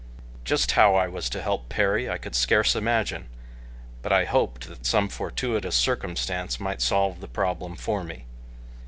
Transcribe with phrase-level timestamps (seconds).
[0.43, 3.29] Just how I was to help Perry I could scarce imagine,
[4.01, 8.25] but I hoped that some fortuitous circumstance might solve the problem for me.